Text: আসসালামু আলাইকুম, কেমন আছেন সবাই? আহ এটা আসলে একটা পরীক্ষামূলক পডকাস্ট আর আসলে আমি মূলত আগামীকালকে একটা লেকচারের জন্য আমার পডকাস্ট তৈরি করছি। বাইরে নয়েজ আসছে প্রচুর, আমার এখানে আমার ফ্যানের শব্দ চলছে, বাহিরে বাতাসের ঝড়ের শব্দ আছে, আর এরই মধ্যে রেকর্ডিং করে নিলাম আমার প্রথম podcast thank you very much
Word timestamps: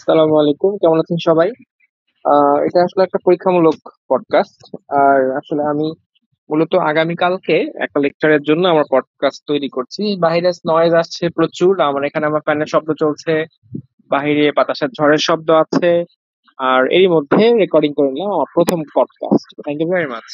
আসসালামু 0.00 0.34
আলাইকুম, 0.38 0.72
কেমন 0.80 0.98
আছেন 0.98 1.18
সবাই? 1.28 1.48
আহ 2.24 2.56
এটা 2.66 2.78
আসলে 2.84 3.02
একটা 3.04 3.18
পরীক্ষামূলক 3.24 3.76
পডকাস্ট 4.08 4.60
আর 5.02 5.18
আসলে 5.36 5.62
আমি 5.72 5.86
মূলত 6.50 6.72
আগামীকালকে 6.90 7.56
একটা 7.80 7.98
লেকচারের 8.00 8.42
জন্য 8.42 8.64
আমার 8.68 8.86
পডকাস্ট 8.90 9.40
তৈরি 9.46 9.68
করছি। 9.68 10.02
বাইরে 10.20 10.50
নয়েজ 10.70 10.92
আসছে 10.94 11.24
প্রচুর, 11.28 11.72
আমার 11.80 12.02
এখানে 12.04 12.24
আমার 12.26 12.40
ফ্যানের 12.40 12.66
শব্দ 12.66 12.88
চলছে, 12.98 13.32
বাহিরে 14.10 14.46
বাতাসের 14.56 14.90
ঝড়ের 14.98 15.22
শব্দ 15.28 15.48
আছে, 15.50 15.90
আর 16.58 16.82
এরই 16.96 17.08
মধ্যে 17.08 17.42
রেকর্ডিং 17.58 17.92
করে 17.94 18.10
নিলাম 18.10 18.32
আমার 18.32 18.50
প্রথম 18.54 18.78
podcast 18.94 19.48
thank 19.64 19.78
you 19.80 19.88
very 19.92 20.06
much 20.06 20.28